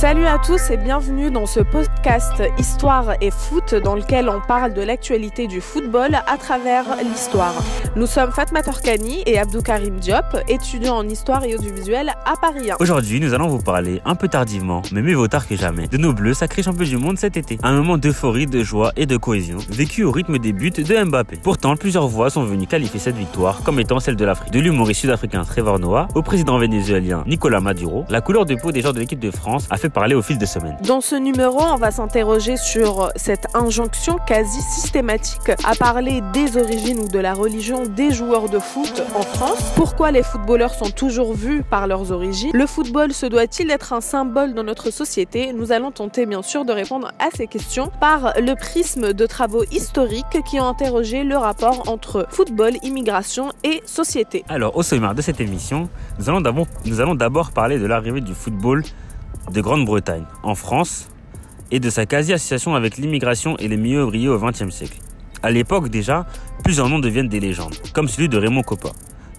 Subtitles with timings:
[0.00, 4.72] Salut à tous et bienvenue dans ce podcast Histoire et foot dans lequel on parle
[4.72, 7.52] de l'actualité du football à travers l'histoire.
[7.96, 12.70] Nous sommes Fatma Torkani et Abdou Karim Diop, étudiants en histoire et audiovisuel à Paris
[12.70, 12.76] 1.
[12.80, 15.98] Aujourd'hui, nous allons vous parler un peu tardivement, mais mieux vaut tard que jamais, de
[15.98, 17.58] nos bleus sacrés champions du monde cet été.
[17.62, 21.40] Un moment d'euphorie, de joie et de cohésion, vécu au rythme des buts de Mbappé.
[21.42, 24.50] Pourtant, plusieurs voix sont venues qualifier cette victoire comme étant celle de l'Afrique.
[24.50, 28.80] De l'humoriste sud-africain Trevor Noah au président vénézuélien Nicolas Maduro, la couleur de peau des
[28.80, 30.76] joueurs de l'équipe de France a fait parler au fil des semaines.
[30.82, 37.00] Dans ce numéro, on va s'interroger sur cette injonction quasi systématique à parler des origines
[37.00, 39.72] ou de la religion des joueurs de foot en France.
[39.76, 42.50] Pourquoi les footballeurs sont toujours vus par leurs origines?
[42.54, 45.52] Le football se doit-il être un symbole dans notre société?
[45.52, 49.64] Nous allons tenter bien sûr de répondre à ces questions par le prisme de travaux
[49.70, 54.44] historiques qui ont interrogé le rapport entre football, immigration et société.
[54.48, 58.20] Alors, au sommaire de cette émission, nous allons d'abord, nous allons d'abord parler de l'arrivée
[58.20, 58.82] du football
[59.52, 61.08] de Grande-Bretagne en France
[61.70, 64.98] et de sa quasi-association avec l'immigration et les milieux ouvriers au XXe siècle.
[65.42, 66.26] À l'époque déjà,
[66.64, 68.90] plusieurs noms deviennent des légendes, comme celui de Raymond Coppa.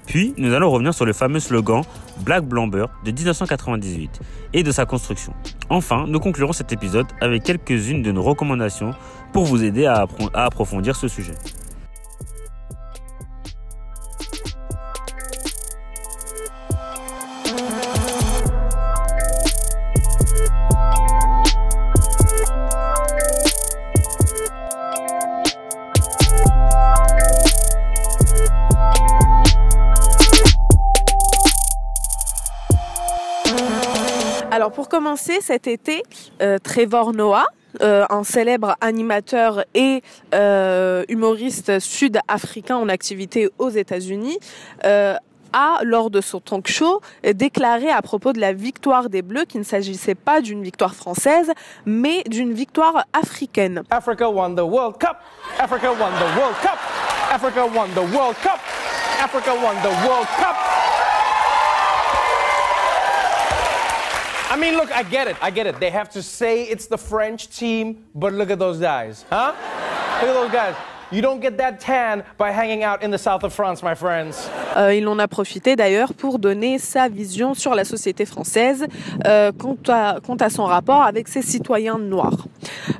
[0.07, 1.83] Puis, nous allons revenir sur le fameux slogan
[2.25, 4.19] Black Blamber de 1998
[4.53, 5.33] et de sa construction.
[5.69, 8.91] Enfin, nous conclurons cet épisode avec quelques-unes de nos recommandations
[9.31, 11.35] pour vous aider à, à approfondir ce sujet.
[34.61, 36.03] Alors pour commencer, cet été,
[36.39, 37.47] euh, Trevor Noah,
[37.81, 40.03] euh, un célèbre animateur et
[40.35, 44.37] euh, humoriste sud-africain en activité aux États-Unis,
[44.83, 49.61] a, lors de son talk show, déclaré à propos de la victoire des Bleus qu'il
[49.61, 51.51] ne s'agissait pas d'une victoire française,
[51.87, 53.81] mais d'une victoire africaine.
[53.89, 55.17] Africa won the World Cup.
[55.57, 56.77] Africa won the World Cup.
[57.33, 58.59] Africa won the World Cup.
[59.23, 60.90] Africa won the World Cup.
[64.51, 65.37] I mean, look, I get it.
[65.41, 65.79] I get it.
[65.79, 69.53] They have to say it's the French team, but look at those guys, huh?
[70.19, 70.75] Look at those guys.
[71.09, 74.49] You don't get that tan by hanging out in the south of France, my friends.
[74.75, 78.85] Euh, il en a profité d'ailleurs pour donner sa vision sur la société française
[79.25, 82.45] euh, quant, à, quant à son rapport avec ses citoyens noirs.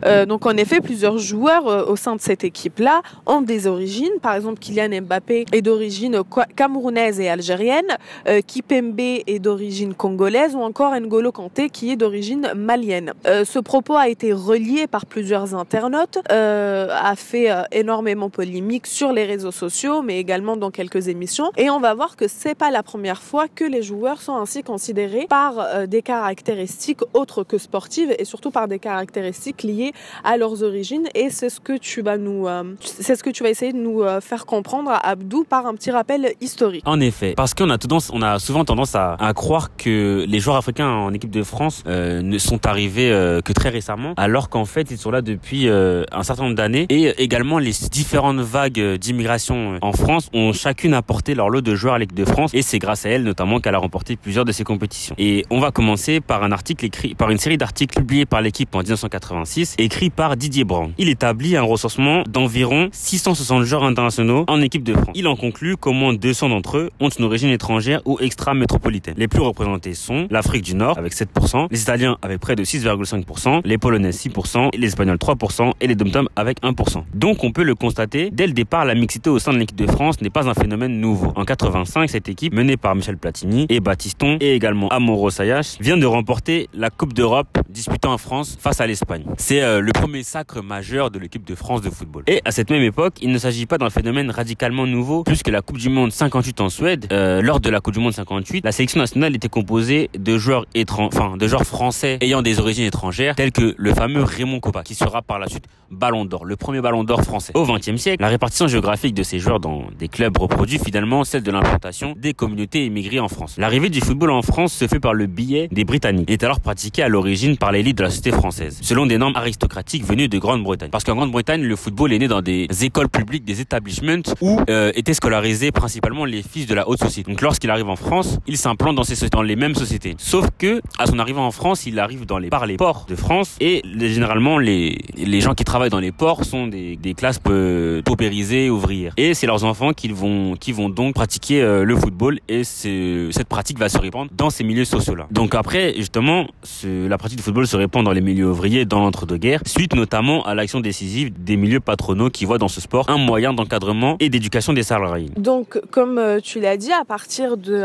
[0.06, 4.13] Euh, donc en effet, plusieurs joueurs euh, au sein de cette équipe-là ont des origines.
[4.22, 6.22] Par exemple, Kylian Mbappé est d'origine
[6.56, 7.97] camerounaise et algérienne,
[8.28, 13.13] euh, Kipembe est d'origine congolaise ou encore N'Golo Kanté qui est d'origine malienne.
[13.25, 19.11] Euh, ce propos a été relié par plusieurs internautes, euh, a fait énormément polémique sur
[19.11, 21.51] les réseaux sociaux, mais également dans quelques émissions.
[21.57, 24.63] Et on va voir que c'est pas la première fois que les joueurs sont ainsi
[24.63, 29.91] considérés par euh, des caractéristiques autres que sportives et surtout par des caractéristiques liées
[30.24, 31.07] à leurs origines.
[31.16, 33.78] Et c'est ce que tu vas nous, euh, c'est ce que tu vas essayer de
[33.78, 36.84] nous euh, faire comprendre, Abdou, par un petit rappel historique.
[36.85, 40.40] En effet, parce qu'on a tendance, on a souvent tendance à, à, croire que les
[40.40, 43.09] joueurs africains en équipe de France euh, ne sont arrivés
[43.44, 46.85] que très récemment, alors qu'en fait ils sont là depuis un certain nombre d'années.
[46.90, 51.96] Et également les différentes vagues d'immigration en France ont chacune apporté leur lot de joueurs
[51.96, 54.52] à l'équipe de France, et c'est grâce à elle notamment qu'elle a remporté plusieurs de
[54.52, 55.16] ces compétitions.
[55.18, 58.73] Et on va commencer par un article écrit, par une série d'articles publiés par l'équipe
[58.75, 60.92] en 1986, écrit par Didier Brand.
[60.97, 65.09] Il établit un recensement d'environ 660 joueurs internationaux en équipe de France.
[65.16, 69.16] Il en conclut qu'au moins 200 d'entre eux ont une origine étrangère ou extra-métropolitaine.
[69.18, 73.62] Les plus représentés sont l'Afrique du Nord avec 7%, les Italiens avec près de 6,5%,
[73.66, 77.03] les Polonais 6%, les Espagnols 3% et les Dom-Tom avec 1%.
[77.14, 79.88] Donc on peut le constater, dès le départ, la mixité au sein de l'équipe de
[79.88, 81.34] France n'est pas un phénomène nouveau.
[81.36, 85.97] En 85, cette équipe, menée par Michel Platini et Baptiston et également Amoro Sayash, vient
[85.97, 89.24] de remporter la Coupe d'Europe disputant en France face à l'Espagne.
[89.38, 92.24] C'est euh, le premier sacre majeur de l'équipe de France de football.
[92.28, 95.62] Et à cette même époque, il ne s'agit pas d'un phénomène radicalement nouveau, puisque la
[95.62, 98.72] Coupe du Monde 58 en Suède, euh, lors de la Coupe du Monde 58, la
[98.72, 100.66] sélection nationale était composée de joueurs
[100.97, 104.96] enfin de joueurs français ayant des origines étrangères, tels que le fameux Raymond Coppa, qui
[104.96, 107.52] sera par la suite Ballon d'Or, le premier Ballon d'Or français.
[107.56, 111.44] Au XXe siècle, la répartition géographique de ces joueurs dans des clubs reproduit finalement celle
[111.44, 113.56] de l'implantation des communautés immigrées en France.
[113.58, 116.62] L'arrivée du football en France se fait par le biais des Britanniques, et est alors
[116.62, 120.38] pratiquée à l'origine par l'élite de la société française, selon des normes aristocratiques venues de
[120.38, 120.90] Grande-Bretagne.
[120.90, 124.92] Parce qu'en Grande-Bretagne, le football est né dans des écoles publiques, des établissements où euh,
[124.96, 127.30] étaient scolarisés principalement les fils de la haute société.
[127.30, 130.16] Donc lorsqu'il arrive en France, il s'implante dans, dans les mêmes sociétés.
[130.18, 133.16] Sauf que à son arrivée en France, il arrive dans les, par les ports de
[133.16, 137.14] France et les, généralement les, les gens qui travaillent dans les ports sont des, des
[137.14, 139.14] classes euh, paupérisées, ouvrières.
[139.18, 143.50] Et c'est leurs enfants qui vont, qui vont donc pratiquer euh, le football et cette
[143.50, 145.28] pratique va se répandre dans ces milieux sociaux-là.
[145.32, 146.48] Donc après, justement,
[146.84, 149.02] la pratique du football se répand dans les milieux ouvriers, dans
[149.41, 153.17] l'entre-deux-guerres, suite notamment à l'action décisive des milieux patronaux qui voient dans ce sport un
[153.17, 155.29] moyen d'encadrement et d'éducation des salariés.
[155.38, 157.84] Donc, comme euh, tu l'as dit, à partir de,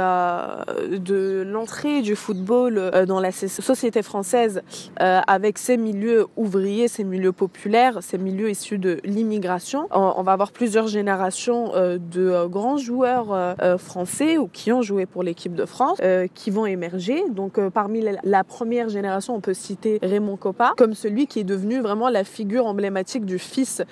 [0.97, 4.62] de l'entrée du football dans la société française,
[4.99, 10.53] avec ces milieux ouvriers, ces milieux populaires, ces milieux issus de l'immigration, on, va avoir
[10.53, 15.55] plusieurs générations euh, de euh, grands joueurs euh, français ou qui ont joué pour l'équipe
[15.55, 16.00] de France
[16.35, 17.23] qui vont émerger.
[17.31, 21.81] Donc parmi la, première génération, on peut citer Raymond Coppa comme celui qui est devenu
[21.81, 23.82] vraiment la figure emblématique du fils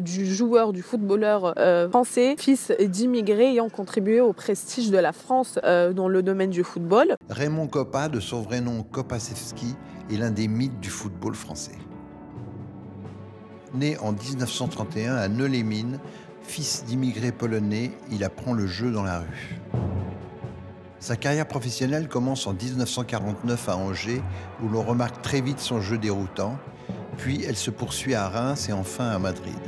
[0.00, 1.54] du joueur, du footballeur
[1.90, 7.14] français, fils d'immigrés ayant contribué au prestige de la France dans le domaine du football.
[7.28, 9.76] Raymond Coppa, de son vrai nom Kopacewski,
[10.10, 11.78] est l'un des mythes du football français.
[13.74, 15.98] Né en 1931 à Neulémine,
[16.42, 19.60] fils d'immigrés polonais, il apprend le jeu dans la rue.
[20.98, 24.22] Sa carrière professionnelle commence en 1949 à Angers,
[24.62, 26.58] où l'on remarque très vite son jeu déroutant,
[27.16, 29.58] puis elle se poursuit à Reims et enfin à Madrid.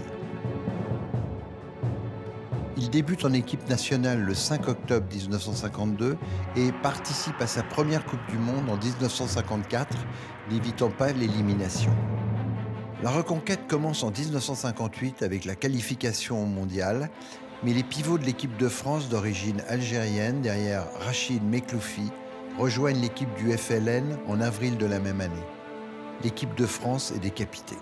[2.77, 6.17] Il débute en équipe nationale le 5 octobre 1952
[6.57, 9.97] et participe à sa première Coupe du Monde en 1954,
[10.51, 11.93] n'évitant pas l'élimination.
[13.03, 17.11] La reconquête commence en 1958 avec la qualification au mondial,
[17.63, 22.11] mais les pivots de l'équipe de France d'origine algérienne, derrière Rachid Mekloufi,
[22.59, 25.54] rejoignent l'équipe du FLN en avril de la même année.
[26.23, 27.79] L'équipe de France est décapitée.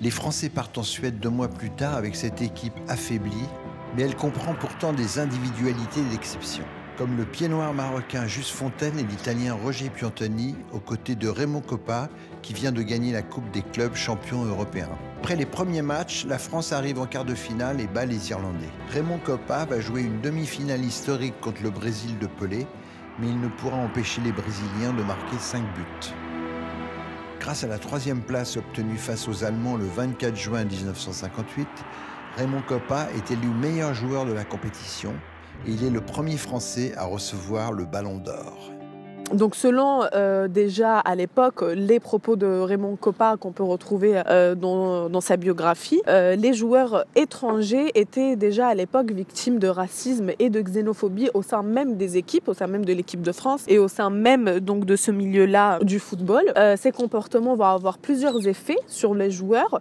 [0.00, 3.48] Les Français partent en Suède deux mois plus tard avec cette équipe affaiblie,
[3.96, 6.64] mais elle comprend pourtant des individualités d'exception
[6.96, 11.60] comme le pied noir marocain Juste Fontaine et l'italien Roger Piantoni, aux côtés de Raymond
[11.60, 12.08] Coppa,
[12.42, 14.90] qui vient de gagner la Coupe des clubs champions européens.
[15.18, 18.70] Après les premiers matchs, la France arrive en quart de finale et bat les Irlandais.
[18.90, 22.66] Raymond Coppa va jouer une demi-finale historique contre le Brésil de Pelé,
[23.18, 26.14] mais il ne pourra empêcher les Brésiliens de marquer 5 buts.
[27.42, 31.66] Grâce à la troisième place obtenue face aux Allemands le 24 juin 1958,
[32.36, 35.12] Raymond Coppa est élu meilleur joueur de la compétition
[35.66, 38.72] il est le premier Français à recevoir le Ballon d'Or.
[39.34, 44.54] Donc selon euh, déjà à l'époque les propos de Raymond Coppa qu'on peut retrouver euh,
[44.54, 50.32] dans, dans, sa biographie, euh, les joueurs étrangers étaient déjà à l'époque victimes de racisme
[50.38, 53.64] et de xénophobie au sein même des équipes, au sein même de l'équipe de France
[53.68, 56.52] et au sein même donc de ce milieu-là du football.
[56.76, 59.78] ces comportements vont avoir plusieurs effets sur les joueurs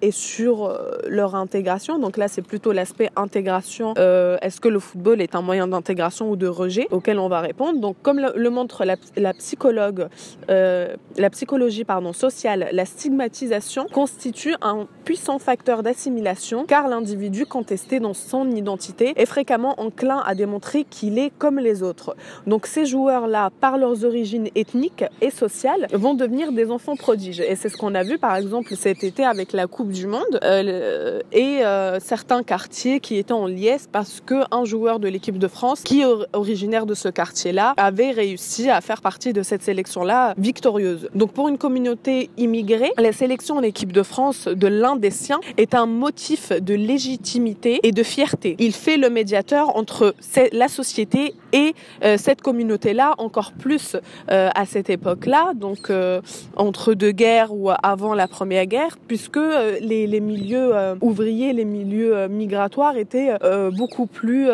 [0.00, 1.98] et sur leur intégration.
[1.98, 3.94] Donc là c'est plutôt l'aspect intégration.
[3.94, 7.80] Est-ce que le football est un moyen d'intégration ou de rejet auquel on va répondre.
[7.80, 10.08] Donc comme le montre la psychologue,
[10.50, 18.00] euh, la psychologie pardon, sociale, la stigmatisation constitue un puissant facteur d'assimilation car l'individu contesté
[18.00, 22.16] dans son identité est fréquemment enclin à démontrer qu'il est comme les autres.
[22.46, 27.40] Donc ces joueurs-là, par leurs origines ethniques et sociales, vont devenir des enfants prodiges.
[27.40, 30.40] Et c'est ce qu'on a vu par exemple cet été avec la Coupe du Monde
[30.42, 35.48] euh, et euh, certains quartiers qui étaient en liesse parce qu'un joueur de l'équipe de
[35.48, 40.34] France, qui est originaire de ce quartier-là, avait réussi à faire partie de cette sélection-là
[40.38, 41.08] victorieuse.
[41.14, 45.40] Donc pour une communauté immigrée, la sélection en équipe de France de l'un des siens
[45.56, 48.56] est un motif de légitimité et de fierté.
[48.58, 50.14] Il fait le médiateur entre
[50.52, 53.96] la société et euh, cette communauté-là, encore plus
[54.30, 56.20] euh, à cette époque-là, donc euh,
[56.56, 59.38] entre deux guerres ou avant la première guerre, puisque
[59.80, 63.32] les, les milieux ouvriers, les milieux migratoires étaient
[63.72, 64.48] beaucoup plus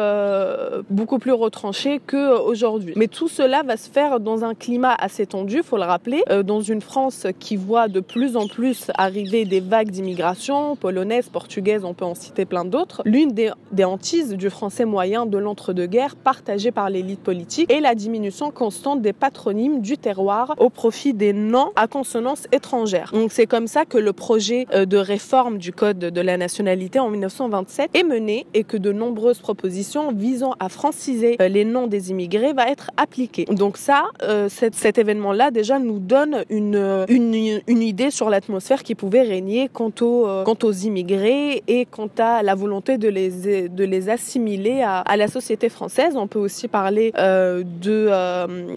[0.91, 2.95] beaucoup plus retranchés qu'aujourd'hui.
[2.97, 6.43] Mais tout cela va se faire dans un climat assez tendu, faut le rappeler, euh,
[6.43, 11.85] dans une France qui voit de plus en plus arriver des vagues d'immigration, polonaise, portugaise,
[11.85, 13.03] on peut en citer plein d'autres.
[13.05, 17.95] L'une des, des hantises du français moyen de l'entre-deux-guerres, partagée par l'élite politique, est la
[17.95, 23.11] diminution constante des patronymes du terroir au profit des noms à consonance étrangère.
[23.13, 26.99] Donc c'est comme ça que le projet euh, de réforme du code de la nationalité
[26.99, 31.87] en 1927 est mené et que de nombreuses propositions visant à franciser euh, les noms
[31.87, 33.45] des immigrés va être appliquées.
[33.45, 39.71] Donc ça, euh, cet, événement-là déjà nous donne une, idée sur l'atmosphère qui pouvait régner
[39.73, 45.69] quant, euh, aux immigrés et quant à la volonté de les, assimiler à, la société
[45.69, 46.17] française.
[46.17, 48.11] On peut aussi parler euh, de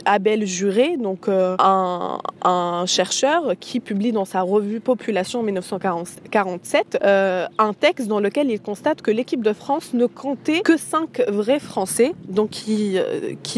[0.05, 7.73] Abel Juré, donc un, un, chercheur qui publie dans sa revue Population en 1947 un
[7.73, 12.13] texte dans lequel il constate que l'équipe de France ne comptait que cinq vrais Français,
[12.27, 12.99] donc qui,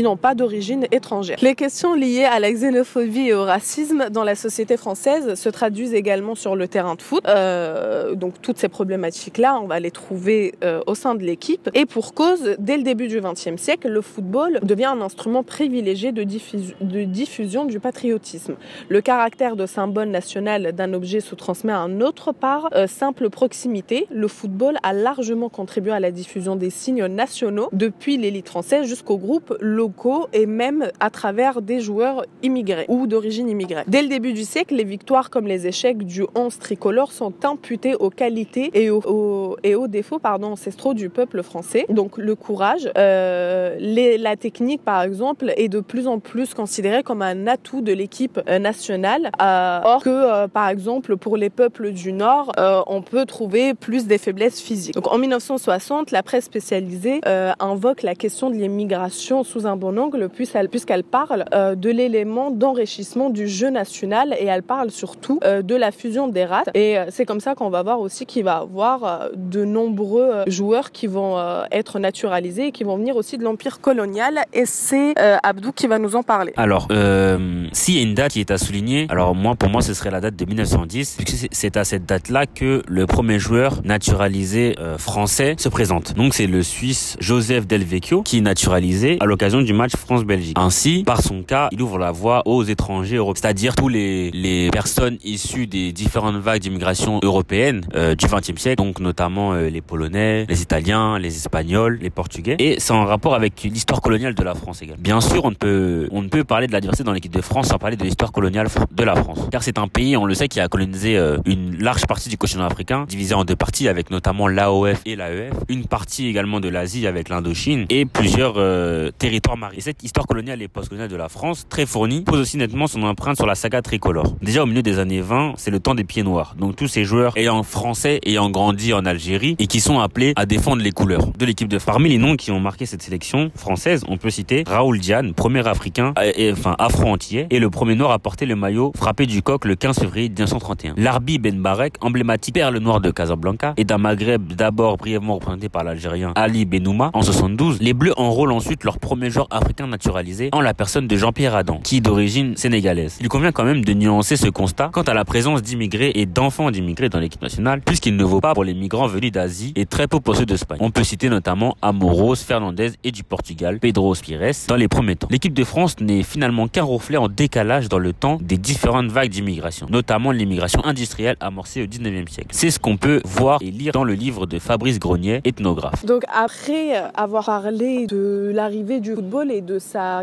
[0.04, 1.38] n'ont pas d'origine étrangère.
[1.56, 6.36] Questions liées à la xénophobie et au racisme dans la société française se traduisent également
[6.36, 7.24] sur le terrain de foot.
[7.28, 11.70] Euh, donc toutes ces problématiques-là, on va les trouver euh, au sein de l'équipe.
[11.74, 16.12] Et pour cause, dès le début du XXe siècle, le football devient un instrument privilégié
[16.12, 18.56] de, de diffusion du patriotisme.
[18.90, 23.30] Le caractère de symbole national d'un objet se transmet à un autre par euh, simple
[23.30, 24.08] proximité.
[24.12, 29.18] Le football a largement contribué à la diffusion des signes nationaux depuis l'élite française jusqu'aux
[29.18, 33.84] groupes locaux et même à travers des joueurs immigrés ou d'origine immigrée.
[33.88, 37.96] Dès le début du siècle, les victoires comme les échecs du 11 tricolore sont imputées
[37.96, 41.86] aux qualités et aux, défauts pardon, ancestraux du peuple français.
[41.90, 47.22] Donc le courage, euh, la technique par exemple est de plus en plus considérée comme
[47.22, 51.92] un atout de l'équipe euh, nationale, euh, or que euh, par exemple pour les peuples
[51.92, 54.96] du Nord, euh, on peut trouver plus des faiblesses physiques.
[54.96, 57.22] Donc en 1960, la presse spécialisée
[57.60, 61.04] invoque la question de l'immigration sous un bon angle puisqu'elle
[61.36, 66.46] parle de l'élément d'enrichissement du jeu national et elle parle surtout de la fusion des
[66.46, 66.68] races.
[66.74, 70.92] Et c'est comme ça qu'on va voir aussi qu'il va y avoir de nombreux joueurs
[70.92, 71.38] qui vont
[71.72, 74.42] être naturalisés et qui vont venir aussi de l'empire colonial.
[74.54, 75.14] Et c'est
[75.44, 76.54] Abdou qui va nous en parler.
[76.58, 79.82] Alors, euh, s'il y a une date qui est à souligner, alors moi, pour moi,
[79.82, 83.82] ce serait la date de 1910, puisque c'est à cette date-là que le premier joueur
[83.84, 86.16] naturalisé euh, français se présente.
[86.16, 90.58] Donc c'est le Suisse Joseph Delvecchio qui est naturalisé à l'occasion du match France-Belgique.
[90.58, 94.70] Ainsi, par son cas, il ouvre la voie aux étrangers européens, c'est-à-dire tous les, les
[94.70, 99.82] personnes issues des différentes vagues d'immigration européenne euh, du XXe siècle, donc notamment euh, les
[99.82, 102.56] Polonais, les Italiens, les Espagnols, les Portugais.
[102.60, 105.02] Et c'est en rapport avec l'histoire coloniale de la France également.
[105.02, 107.42] Bien sûr, on ne peut on ne peut parler de la diversité dans l'équipe de
[107.42, 109.40] France sans parler de l'histoire coloniale de la France.
[109.52, 112.38] Car c'est un pays, on le sait, qui a colonisé euh, une large partie du
[112.38, 116.70] continent africain, divisé en deux parties avec notamment l'AOF et l'AEF, une partie également de
[116.70, 119.74] l'Asie avec l'Indochine et plusieurs euh, territoires marins.
[119.76, 123.04] Et cette histoire coloniale et postcoloniale de la France, très fournie, pose aussi nettement son
[123.04, 124.36] empreinte sur la saga tricolore.
[124.42, 126.56] Déjà au milieu des années 20, c'est le temps des pieds noirs.
[126.60, 130.46] Donc tous ces joueurs ayant français, ayant grandi en Algérie et qui sont appelés à
[130.46, 134.04] défendre les couleurs de l'équipe de Parmi les noms qui ont marqué cette sélection française,
[134.08, 136.14] on peut citer Raoul Diane, premier africain,
[136.52, 140.00] enfin afro-antillais, et le premier noir à porter le maillot frappé du coq le 15
[140.00, 140.96] février 1931.
[140.98, 145.84] Larbi Ben Barek, emblématique perle noire de Casablanca, et d'un Maghreb d'abord brièvement représenté par
[145.84, 150.62] l'Algérien Ali Benouma en 72, les Bleus enrôlent ensuite leur premier joueur africain naturalisé en
[150.62, 153.18] la de Jean-Pierre Adam, qui est d'origine sénégalaise.
[153.20, 156.72] Il convient quand même de nuancer ce constat quant à la présence d'immigrés et d'enfants
[156.72, 160.08] d'immigrés dans l'équipe nationale, puisqu'il ne vaut pas pour les migrants venus d'Asie et très
[160.08, 160.78] peu pour ceux d'Espagne.
[160.82, 165.28] On peut citer notamment Amoros, Fernandez et du Portugal, Pedro Spires dans les premiers temps.
[165.32, 169.30] L'équipe de France n'est finalement qu'un reflet en décalage dans le temps des différentes vagues
[169.30, 172.50] d'immigration, notamment l'immigration industrielle amorcée au 19e siècle.
[172.52, 176.06] C'est ce qu'on peut voir et lire dans le livre de Fabrice Grenier, ethnographe.
[176.06, 180.22] Donc après avoir parlé de l'arrivée du football et de sa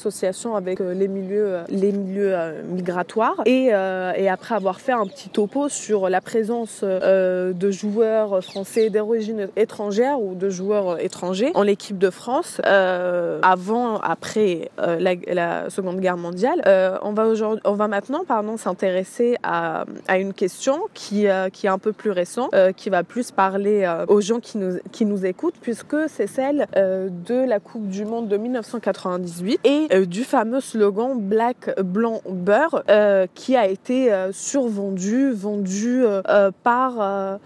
[0.00, 3.72] quasi-association avec euh, les milieux, euh, les milieux euh, migratoires, et,
[4.30, 10.36] après avoir fait un petit topo sur la présence de joueurs français d'origine étrangère ou
[10.36, 16.62] de joueurs étrangers en l'équipe de France, avant, après la, Seconde Guerre mondiale,
[17.02, 17.24] on va
[17.64, 18.22] on va maintenant,
[18.56, 23.32] s'intéresser à, à, une question qui, qui est un peu plus récente, qui va plus
[23.32, 28.04] parler aux gens qui nous, qui nous écoutent, puisque c'est celle de la Coupe du
[28.04, 32.82] Monde de 1998 et du fameux slogan Black, Blanc, Beurre,
[33.34, 36.02] qui a été survendu, vendu
[36.62, 37.38] par,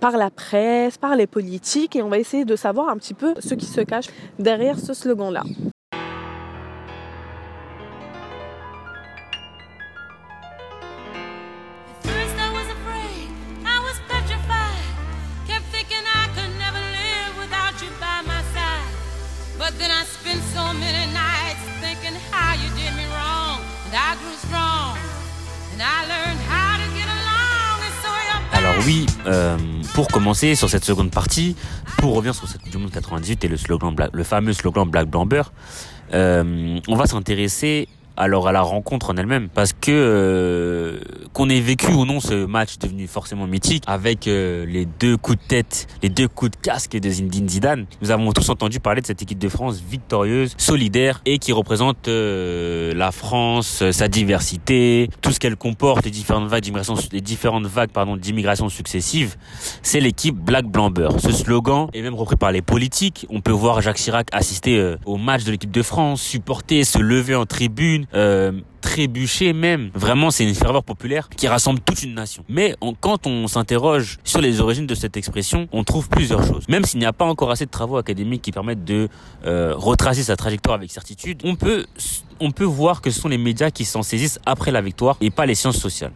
[0.00, 3.34] par la presse, par les politiques, et on va essayer de savoir un petit peu
[3.38, 4.06] ce qui se cache
[4.38, 5.42] derrière ce slogan-là.
[28.86, 29.56] Oui, euh,
[29.94, 31.56] pour commencer sur cette seconde partie,
[31.98, 35.26] pour revenir sur cette du Monde 98 et le slogan, le fameux slogan Black Blanc
[35.26, 35.52] Beurre,
[36.12, 41.00] euh, on va s'intéresser alors à la rencontre en elle-même parce que euh,
[41.32, 45.38] qu'on ait vécu ou non ce match devenu forcément mythique avec euh, les deux coups
[45.38, 49.00] de tête, les deux coups de casque de Zinedine Zidane, nous avons tous entendu parler
[49.00, 55.08] de cette équipe de France victorieuse, solidaire et qui représente euh, la France, sa diversité,
[55.22, 59.36] tout ce qu'elle comporte, les différentes vagues d'immigration, les différentes vagues pardon d'immigration successives.
[59.82, 61.20] C'est l'équipe Black Blanc Beurre.
[61.20, 63.26] Ce slogan est même repris par les politiques.
[63.30, 67.34] On peut voir Jacques Chirac assister au match de l'équipe de France, supporter, se lever
[67.34, 69.90] en tribune commune, euh, trébuchée même.
[69.94, 72.44] Vraiment, c'est une ferveur populaire qui rassemble toute une nation.
[72.48, 76.68] Mais quand on s'interroge sur les origines de cette expression, on trouve plusieurs choses.
[76.68, 79.08] Même s'il n'y a pas encore assez de travaux académiques qui permettent de
[79.44, 81.86] euh, retracer sa trajectoire avec certitude, on peut
[82.42, 85.30] on peut voir que ce sont les médias qui s'en saisissent après la victoire et
[85.30, 86.12] pas les sciences sociales.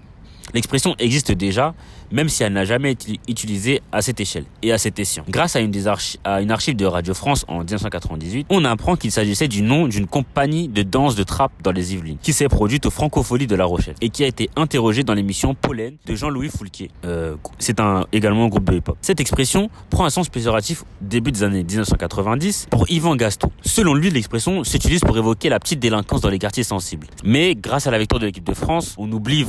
[0.54, 1.74] L'expression existe déjà,
[2.14, 5.24] même si elle n'a jamais été utilisée à cette échelle et à cet escient.
[5.28, 9.10] Grâce à une, des à une archive de Radio France en 1998, on apprend qu'il
[9.10, 12.86] s'agissait du nom d'une compagnie de danse de trappe dans les Yvelines, qui s'est produite
[12.86, 16.50] au Francofolie de La Rochelle et qui a été interrogée dans l'émission Pollen de Jean-Louis
[16.50, 16.90] Foulquier.
[17.04, 17.80] Euh, c'est
[18.12, 18.96] également un groupe de hip-hop.
[19.02, 23.50] Cette expression prend un sens péjoratif début des années 1990 pour Yvan Gaston.
[23.62, 27.08] Selon lui, l'expression s'utilise pour évoquer la petite délinquance dans les quartiers sensibles.
[27.24, 29.44] Mais grâce à la victoire de l'équipe de France, on oublie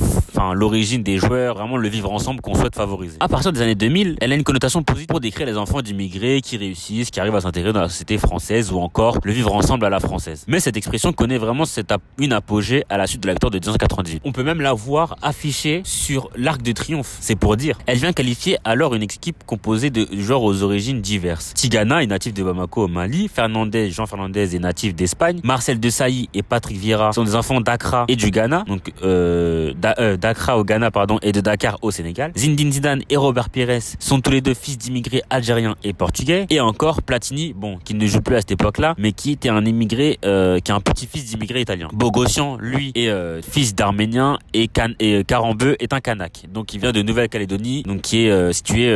[0.54, 2.76] l'origine des joueurs, vraiment le vivre ensemble qu'on souhaite.
[3.20, 6.40] À partir des années 2000, elle a une connotation positive pour décrire les enfants d'immigrés
[6.42, 9.86] qui réussissent, qui arrivent à s'intégrer dans la société française ou encore le vivre ensemble
[9.86, 10.44] à la française.
[10.46, 11.64] Mais cette expression connaît vraiment
[12.18, 14.22] une apogée à la suite de la victoire de 1998.
[14.24, 17.16] On peut même la voir affichée sur l'Arc de Triomphe.
[17.20, 17.78] C'est pour dire.
[17.86, 21.52] Elle vient qualifier alors une équipe composée de joueurs aux origines diverses.
[21.54, 26.28] Tigana est natif de Bamako au Mali, Fernandez, Jean Fernandez est natif d'Espagne, Marcel Desailly
[26.34, 30.64] et Patrick Vieira sont des enfants d'Accra et du Ghana, donc euh, euh d'Accra au
[30.64, 32.32] Ghana pardon et de Dakar au Sénégal.
[32.36, 36.46] Zinedine Zidane et Robert Pires sont tous les deux fils d'immigrés algériens et portugais.
[36.50, 39.64] Et encore Platini, bon, qui ne joue plus à cette époque-là, mais qui était un
[39.64, 41.88] immigré, euh, qui est un petit-fils d'immigrés italiens.
[41.94, 44.92] Bogossian, lui, est euh, fils d'Arménien et, Can
[45.26, 46.44] Carambeu est un Kanak.
[46.52, 48.86] Donc il vient de Nouvelle-Calédonie, donc qui est euh, situé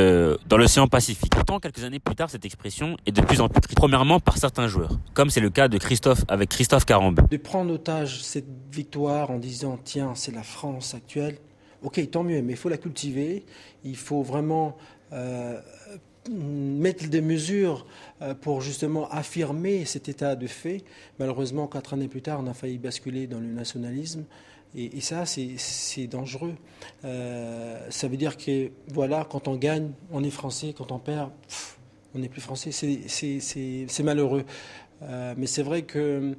[0.47, 1.31] dans l'océan Pacifique.
[1.31, 4.69] Pourtant, quelques années plus tard, cette expression est de plus en plus Premièrement, par certains
[4.69, 7.23] joueurs, comme c'est le cas de Christophe avec Christophe Carambeu.
[7.31, 11.39] De prendre otage cette victoire en disant tiens, c'est la France actuelle
[11.83, 13.45] ok, tant mieux, mais il faut la cultiver,
[13.85, 14.77] il faut vraiment
[15.13, 15.61] euh,
[16.31, 17.87] mettre des mesures
[18.21, 20.85] euh, pour justement affirmer cet état de fait.
[21.19, 24.25] Malheureusement, quatre années plus tard, on a failli basculer dans le nationalisme.
[24.77, 26.55] Et, ça, c'est dangereux.
[27.05, 30.73] Euh, ça veut dire que, voilà, quand on gagne, on est français.
[30.79, 31.31] Quand on perd,
[32.15, 32.71] on n'est plus français.
[32.71, 34.45] C'est malheureux.
[35.37, 36.37] mais c'est vrai que,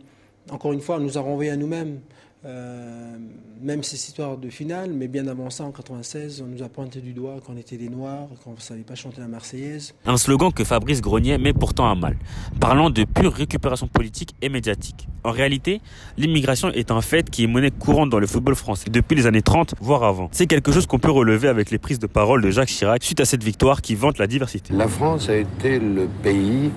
[0.50, 2.00] encore une fois, on nous a renvoyé à nous-mêmes.
[2.44, 3.18] Euh,
[3.62, 7.00] même ces histoires de finale, mais bien avant ça, en 96, on nous a pointé
[7.00, 9.94] du doigt qu'on était des Noirs, qu'on ne savait pas chanter la Marseillaise.
[10.08, 12.18] Un slogan que Fabrice Grenier met pourtant à mal,
[12.60, 15.08] parlant de pure récupération politique et médiatique.
[15.24, 15.82] En réalité,
[16.18, 19.44] l'immigration est un fait qui est monnaie courante dans le football français depuis les années
[19.44, 20.28] 30, voire avant.
[20.32, 23.20] C'est quelque chose qu'on peut relever avec les prises de parole de Jacques Chirac suite
[23.20, 24.74] à cette victoire qui vante la diversité.
[24.74, 26.72] La France a été le pays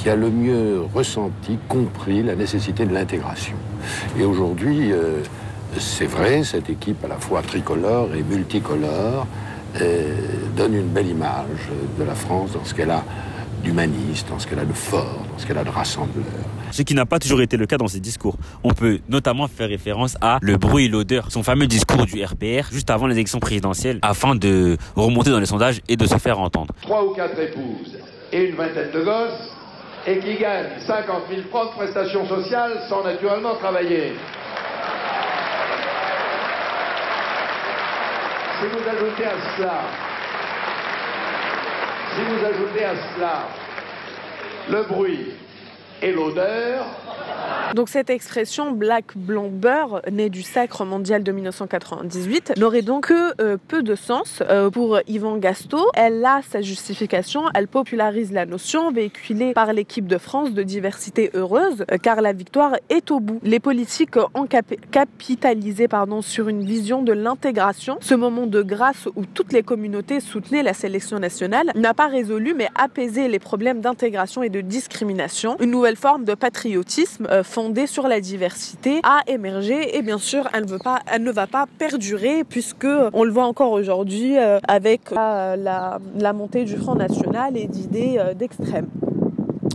[0.00, 3.56] qui a le mieux ressenti, compris la nécessité de l'intégration.
[4.18, 5.18] Et aujourd'hui, euh,
[5.78, 9.26] c'est vrai, cette équipe à la fois tricolore et multicolore
[9.80, 10.14] euh,
[10.56, 13.04] donne une belle image de la France dans ce qu'elle a
[13.62, 16.24] d'humaniste, dans ce qu'elle a de fort, dans ce qu'elle a de rassembleur.
[16.70, 18.38] Ce qui n'a pas toujours été le cas dans ses discours.
[18.64, 22.72] On peut notamment faire référence à le bruit et l'odeur, son fameux discours du RPR
[22.72, 26.40] juste avant les élections présidentielles, afin de remonter dans les sondages et de se faire
[26.40, 26.72] entendre.
[26.80, 27.98] Trois ou quatre épouses
[28.32, 29.59] et une vingtaine de gosses,
[30.06, 34.14] et qui gagnent 50 000 francs de prestations sociales sans naturellement travailler.
[38.60, 39.80] Si vous ajoutez à cela,
[42.14, 43.42] si vous ajoutez à cela
[44.70, 45.32] le bruit
[46.02, 46.84] et l'odeur,
[47.74, 53.40] donc cette expression black blanc beurre, née du sacre mondial de 1998, n'aurait donc que
[53.40, 55.78] euh, peu de sens euh, pour Yvan Gasto.
[55.94, 61.30] Elle a sa justification, elle popularise la notion véhiculée par l'équipe de France de diversité
[61.34, 63.40] heureuse, euh, car la victoire est au bout.
[63.42, 67.98] Les politiques ont capitalisé pardon, sur une vision de l'intégration.
[68.00, 72.54] Ce moment de grâce où toutes les communautés soutenaient la sélection nationale n'a pas résolu
[72.54, 75.56] mais apaisé les problèmes d'intégration et de discrimination.
[75.60, 80.64] Une nouvelle forme de patriotisme fondée sur la diversité a émergé et bien sûr elle
[80.64, 84.58] ne, veut pas, elle ne va pas perdurer puisque on le voit encore aujourd'hui euh,
[84.68, 88.88] avec la, la, montée du Front National et d'idées euh, d'extrême.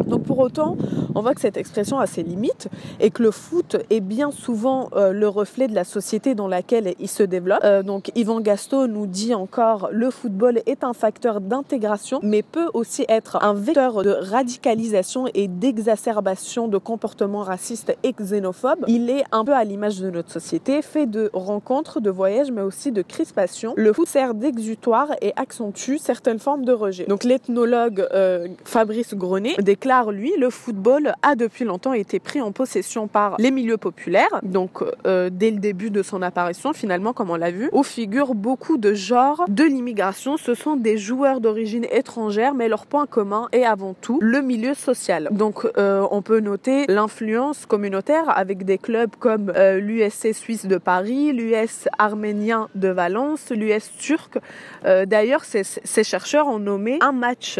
[0.07, 0.77] Donc pour autant,
[1.15, 2.67] on voit que cette expression a ses limites
[2.99, 6.93] et que le foot est bien souvent euh, le reflet de la société dans laquelle
[6.99, 7.59] il se développe.
[7.63, 12.67] Euh, donc Yvan Gasto nous dit encore le football est un facteur d'intégration mais peut
[12.73, 18.85] aussi être un vecteur de radicalisation et d'exacerbation de comportements racistes et xénophobes.
[18.87, 22.61] Il est un peu à l'image de notre société, fait de rencontres, de voyages mais
[22.61, 23.73] aussi de crispations.
[23.77, 27.05] Le foot sert d'exutoire et accentue certaines formes de rejet.
[27.05, 32.51] Donc l'ethnologue euh, Fabrice Grenet déclare lui, le football a depuis longtemps été pris en
[32.51, 34.39] possession par les milieux populaires.
[34.43, 38.35] Donc, euh, dès le début de son apparition, finalement, comme on l'a vu, où figurent
[38.35, 40.37] beaucoup de genres de l'immigration.
[40.37, 44.73] Ce sont des joueurs d'origine étrangère, mais leur point commun est avant tout le milieu
[44.73, 45.29] social.
[45.31, 50.77] Donc, euh, on peut noter l'influence communautaire avec des clubs comme euh, l'USC suisse de
[50.77, 54.37] Paris, l'US arménien de Valence, l'US turc.
[54.83, 57.59] D'ailleurs, ces, chercheurs ont nommé un match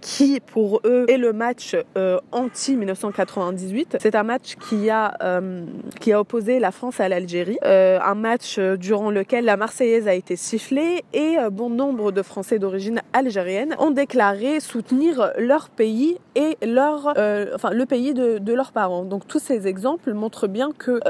[0.00, 1.61] qui, pour eux, est le match
[1.96, 3.96] euh, anti-1998.
[4.00, 5.64] C'est un match qui a, euh,
[6.00, 7.58] qui a opposé la France à l'Algérie.
[7.64, 12.58] Euh, un match durant lequel la Marseillaise a été sifflée et bon nombre de Français
[12.58, 17.14] d'origine algérienne ont déclaré soutenir leur pays et leur,
[17.54, 19.04] enfin, le pays de, de leurs parents.
[19.04, 21.00] Donc tous ces exemples montrent bien que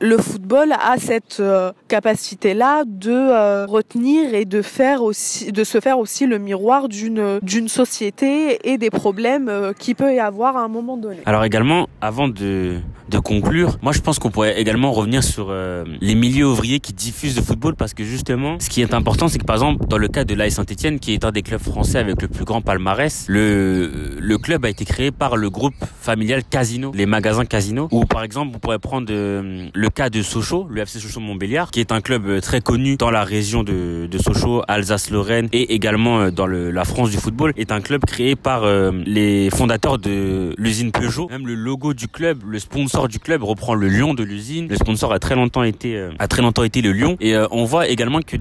[0.00, 1.42] le football a cette
[1.88, 8.58] capacité-là de retenir et de faire aussi, de se faire aussi le miroir d'une société
[8.68, 11.18] et des problèmes euh, qui peut y avoir à un moment donné.
[11.26, 12.80] Alors également, avant de,
[13.24, 17.36] conclure, moi je pense qu'on pourrait également revenir sur euh, les milieux ouvriers qui diffusent
[17.36, 20.08] le football parce que justement, ce qui est important, c'est que par exemple, dans le
[20.08, 23.26] cas de l'AS Saint-Etienne, qui est un des clubs français avec le plus grand palmarès,
[23.28, 28.24] le, club a été créé par le groupe familial Casino, les magasins Casino, ou par
[28.24, 31.92] exemple, on pourrait prendre euh, le cas de Sochaux, le FC Sochaux Montbéliard, qui est
[31.92, 36.84] un club euh, très connu dans la région de, Sochaux, Alsace-Lorraine et également dans la
[36.84, 38.64] France du football, est un club créé par
[39.06, 41.28] les fondateurs de l'usine Peugeot.
[41.30, 44.66] Même le logo du club, le sponsor du club reprend le lion de l'usine.
[44.68, 47.16] Le sponsor a très longtemps été euh, a très longtemps été le lion.
[47.20, 48.36] Et euh, on voit également que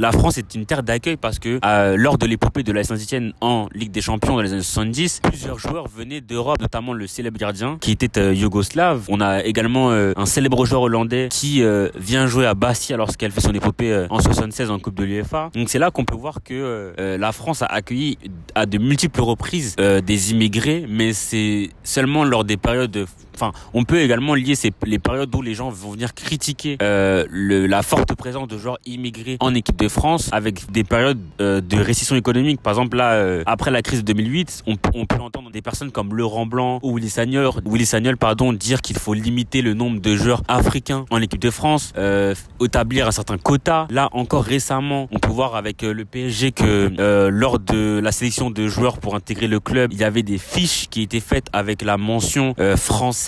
[0.00, 3.32] la France est une terre d'accueil parce que euh, lors de l'épopée de la Saint-Etienne
[3.40, 7.38] en Ligue des Champions dans les années 70, plusieurs joueurs venaient d'Europe, notamment le célèbre
[7.38, 9.04] gardien qui était yougoslave.
[9.08, 11.62] On a également un célèbre joueur hollandais qui
[11.96, 15.50] vient jouer à Bastia lorsqu'elle fait son épopée en 76 en Coupe de l'UEFA.
[15.54, 18.18] Donc c'est là qu'on peut voir que la France a accueilli
[18.54, 23.06] à de multiples reprises des immigrés, mais c'est seulement lors des périodes de
[23.40, 27.82] Enfin, on peut également lier les périodes où les gens vont venir critiquer euh, la
[27.82, 32.16] forte présence de joueurs immigrés en équipe de France avec des périodes euh, de récession
[32.16, 32.60] économique.
[32.60, 36.16] Par exemple, là, euh, après la crise de 2008, on, peut entendre des personnes comme
[36.16, 41.04] Laurent Blanc ou Willy Sagnol, pardon, dire qu'il faut limiter le nombre de joueurs africains
[41.10, 41.92] en équipe de France,
[42.60, 43.86] établir un certain quota.
[43.90, 48.66] Là, encore récemment, on peut voir avec le PSG que lors de la sélection de
[48.66, 51.96] joueurs pour intégrer le club, il y avait des fiches qui étaient faites avec la
[51.96, 52.76] mention euh,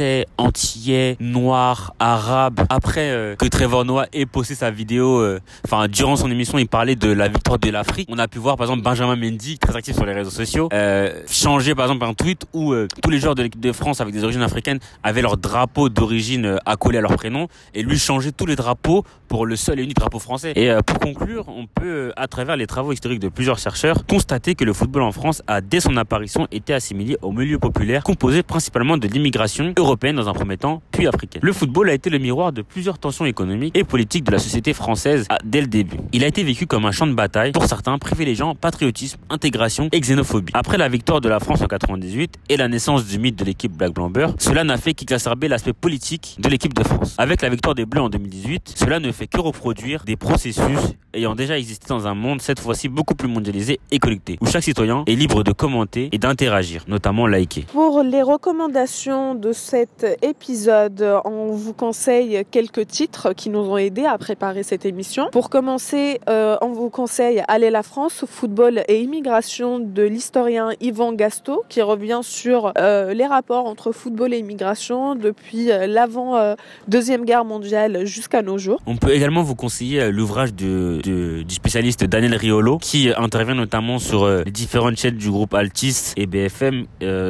[0.00, 2.60] français, antillais, noir, arabe.
[2.70, 6.68] Après euh, que Trevor Noah ait posté sa vidéo, euh, enfin durant son émission, il
[6.68, 8.08] parlait de la victoire de l'Afrique.
[8.10, 11.12] On a pu voir par exemple Benjamin Mendy, très actif sur les réseaux sociaux, euh,
[11.28, 14.24] changer par exemple un tweet où tous les joueurs de l'équipe de France avec des
[14.24, 18.56] origines africaines avaient leur drapeau d'origine accolé à leur prénom et lui changer tous les
[18.56, 20.52] drapeaux pour le seul et unique drapeau français.
[20.56, 24.64] Et pour conclure, on peut, à travers les travaux historiques de plusieurs chercheurs, constater que
[24.64, 28.96] le football en France a, dès son apparition, été assimilé au milieu populaire, composé principalement
[28.96, 31.42] de l'immigration européenne dans un premier temps, puis africaine.
[31.44, 34.72] Le football a été le miroir de plusieurs tensions économiques et politiques de la société
[34.72, 35.96] française à- dès le début.
[36.12, 40.00] Il a été vécu comme un champ de bataille, pour certains privilégiant patriotisme, intégration et
[40.00, 40.52] xénophobie.
[40.54, 43.72] Après la victoire de la France en 98 et la naissance du mythe de l'équipe
[43.72, 47.14] Black Blamber, cela n'a fait qu'exacerber l'aspect politique de l'équipe de France.
[47.18, 50.78] Avec la victoire des Bleus en 2018, cela ne fait que reproduire des processus
[51.14, 54.62] ayant déjà existé dans un monde cette fois-ci beaucoup plus mondialisé et connecté, où chaque
[54.62, 57.62] citoyen est libre de commenter et d'interagir, notamment liker.
[57.72, 64.04] Pour les recommandations de cet épisode, on vous conseille quelques titres qui nous ont aidés
[64.04, 65.28] à préparer cette émission.
[65.32, 71.12] Pour commencer, euh, on vous conseille Aller la France, football et immigration de l'historien Yvan
[71.12, 76.54] Gasto, qui revient sur euh, les rapports entre football et immigration depuis euh, l'avant
[76.88, 78.80] deuxième guerre mondiale jusqu'à nos jours.
[78.86, 83.98] On peut également vous conseiller l'ouvrage de, de- du spécialiste Daniel Riolo, qui intervient notamment
[83.98, 86.84] sur les différentes chaînes du groupe Altis et BFM,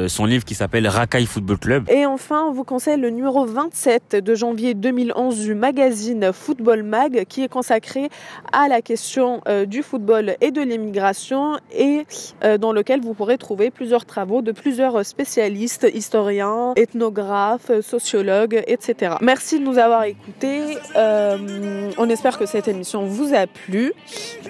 [0.07, 1.89] son livre qui s'appelle Racaille Football Club.
[1.89, 7.25] Et enfin, on vous conseille le numéro 27 de janvier 2011 du magazine Football Mag
[7.27, 8.09] qui est consacré
[8.53, 12.05] à la question euh, du football et de l'immigration et
[12.43, 19.15] euh, dans lequel vous pourrez trouver plusieurs travaux de plusieurs spécialistes, historiens, ethnographes, sociologues, etc.
[19.21, 20.77] Merci de nous avoir écoutés.
[20.95, 23.93] Euh, on espère que cette émission vous a plu.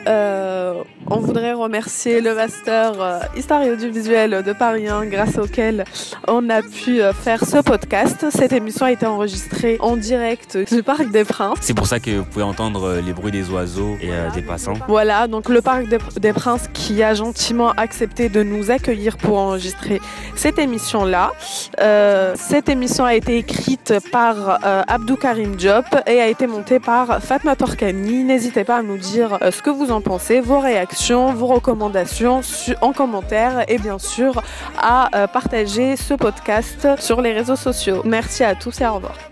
[0.05, 5.83] On voudrait remercier le master Histoire et audiovisuel de Paris 1 grâce auquel
[6.27, 7.57] on a pu faire ce
[8.31, 11.59] cette émission a été enregistrée en direct du Parc des Princes.
[11.61, 14.41] C'est pour ça que vous pouvez entendre euh, les bruits des oiseaux et euh, des
[14.41, 14.73] passants.
[14.89, 15.85] Voilà, donc le Parc
[16.19, 20.01] des Princes qui a gentiment accepté de nous accueillir pour enregistrer
[20.35, 21.31] cette émission-là.
[21.79, 27.23] Euh, cette émission a été écrite par Abdou Karim Diop et a été montée par
[27.23, 28.25] Fatma Torkani.
[28.25, 32.41] N'hésitez pas à nous dire ce que vous en pensez, vos réactions, vos recommandations
[32.81, 34.43] en commentaire et bien sûr
[34.77, 38.01] à partager ce podcast sur les réseaux sociaux sociaux.
[38.05, 39.30] Merci à tous et au revoir.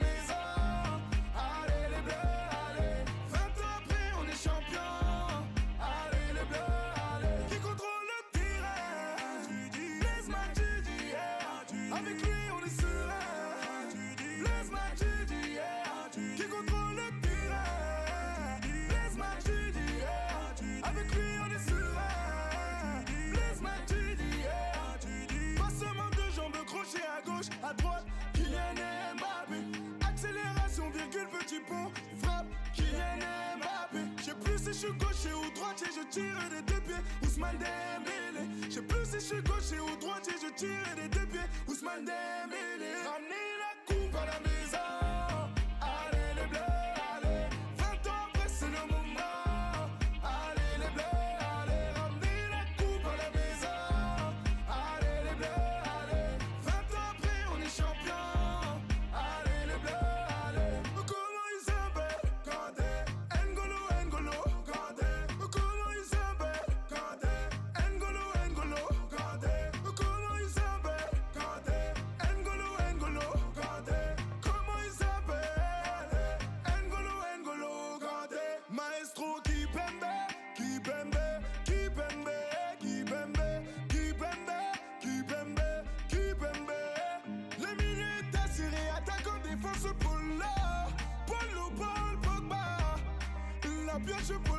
[94.29, 94.58] je peux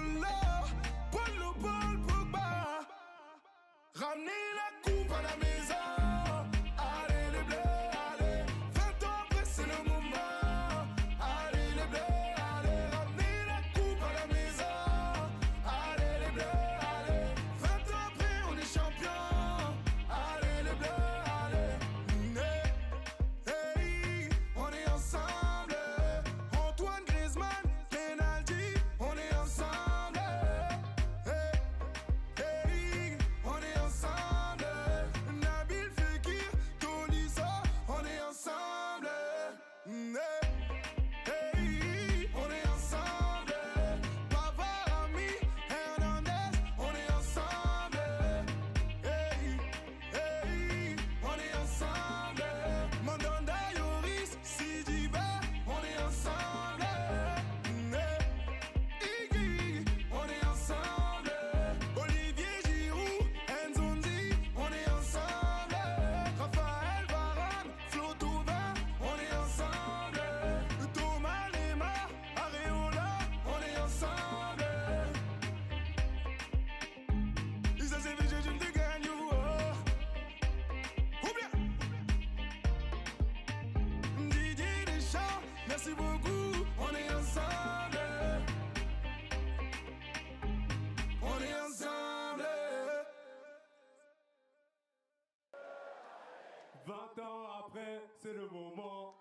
[96.90, 99.14] 20 ans après, c'est le moment.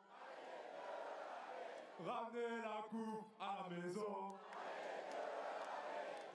[2.03, 4.33] Ramenez la coupe à la maison.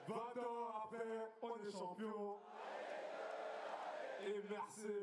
[0.07, 2.37] 20 ans après, on est champion.
[4.21, 4.93] Et merci.